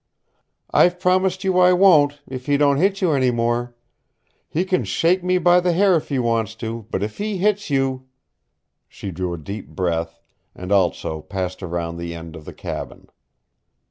"I've 0.71 0.99
promised 0.99 1.43
you 1.43 1.59
I 1.59 1.73
won't 1.73 2.21
if 2.27 2.47
he 2.47 2.57
don't 2.57 2.77
hit 2.77 3.01
you 3.03 3.11
any 3.11 3.29
more. 3.29 3.75
He 4.49 4.65
kin 4.65 4.83
shake 4.83 5.23
me 5.23 5.37
by 5.37 5.59
the 5.59 5.73
hair 5.73 5.95
if 5.95 6.09
he 6.09 6.17
wants 6.17 6.55
to. 6.55 6.87
But 6.89 7.03
if 7.03 7.19
he 7.19 7.37
hits 7.37 7.69
you" 7.69 8.07
She 8.87 9.11
drew 9.11 9.31
a 9.35 9.37
deep 9.37 9.67
breath, 9.67 10.19
and 10.55 10.71
also 10.71 11.21
passed 11.21 11.61
around 11.61 11.97
the 11.97 12.15
end 12.15 12.35
of 12.35 12.45
the 12.45 12.51
cabin. 12.55 13.09